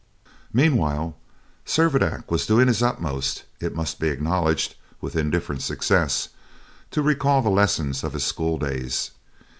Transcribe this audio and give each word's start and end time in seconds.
Meanwhile, 0.51 1.15
Servadac 1.63 2.31
was 2.31 2.47
doing 2.47 2.67
his 2.67 2.81
utmost 2.81 3.43
it 3.59 3.75
must 3.75 3.99
be 3.99 4.07
acknowledged, 4.07 4.73
with 4.99 5.15
indifferent 5.15 5.61
success 5.61 6.29
to 6.89 7.03
recall 7.03 7.43
the 7.43 7.49
lessons 7.49 8.03
of 8.03 8.13
his 8.13 8.23
school 8.25 8.57
days. 8.57 9.11